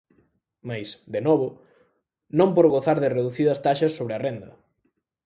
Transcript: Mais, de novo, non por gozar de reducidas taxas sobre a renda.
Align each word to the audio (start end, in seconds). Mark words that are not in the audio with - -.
Mais, 0.69 0.89
de 1.13 1.21
novo, 1.27 1.47
non 2.37 2.49
por 2.55 2.65
gozar 2.73 2.97
de 2.99 3.13
reducidas 3.17 3.61
taxas 3.65 3.95
sobre 3.97 4.13
a 4.15 4.21
renda. 4.27 4.49